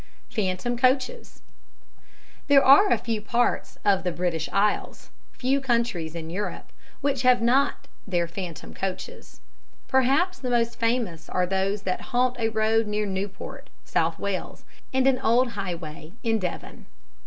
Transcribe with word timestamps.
Phantom 0.31 0.77
Coaches 0.79 1.43
There 2.47 2.65
are 2.65 2.97
few 2.97 3.21
parts 3.21 3.77
of 3.85 4.03
the 4.03 4.11
British 4.11 4.49
Isles 4.51 5.11
few 5.31 5.61
countries 5.61 6.15
in 6.15 6.31
Europe 6.31 6.71
which 7.01 7.21
have 7.21 7.39
not 7.39 7.87
their 8.07 8.27
phantom 8.27 8.73
coaches. 8.73 9.41
Perhaps 9.87 10.39
the 10.39 10.49
most 10.49 10.79
famous 10.79 11.29
are 11.29 11.45
those 11.45 11.83
that 11.83 12.01
haunt 12.01 12.37
a 12.39 12.49
road 12.49 12.87
near 12.87 13.05
Newport, 13.05 13.69
South 13.85 14.17
Wales, 14.17 14.65
and 14.91 15.05
an 15.05 15.19
old 15.19 15.49
highway 15.49 16.13
in 16.23 16.39
Devon. 16.39 16.87